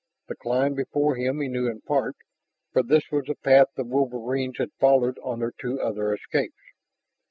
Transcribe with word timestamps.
The 0.29 0.35
climb 0.35 0.73
before 0.73 1.13
him 1.15 1.41
he 1.41 1.47
knew 1.47 1.67
in 1.67 1.81
part, 1.81 2.15
for 2.73 2.81
this 2.81 3.11
was 3.11 3.25
the 3.27 3.35
path 3.35 3.67
the 3.75 3.83
wolverines 3.83 4.57
had 4.57 4.71
followed 4.79 5.19
on 5.23 5.37
their 5.37 5.51
two 5.55 5.79
other 5.79 6.11
escapes. 6.11 6.57